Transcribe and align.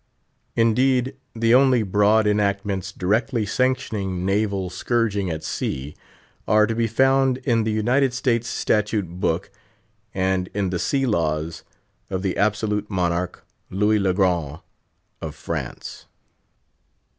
Indeed, 0.55 1.15
the 1.35 1.53
only 1.53 1.83
broad 1.83 2.25
enactments 2.25 2.91
directly 2.91 3.45
sanctioning 3.45 4.25
naval 4.25 4.71
scourging 4.71 5.29
at 5.29 5.43
sea 5.43 5.95
are 6.47 6.65
to 6.65 6.73
be 6.73 6.87
found 6.87 7.37
in 7.43 7.65
the 7.65 7.71
United 7.71 8.11
States 8.15 8.47
Statute 8.47 9.07
Book 9.07 9.51
and 10.11 10.49
in 10.55 10.71
the 10.71 10.79
"Sea 10.79 11.05
Laws" 11.05 11.61
of 12.09 12.23
the 12.23 12.35
absolute 12.35 12.89
monarch, 12.89 13.45
Louis 13.69 13.99
le 13.99 14.11
Grand, 14.15 14.61
of 15.21 15.35
France. 15.35 16.07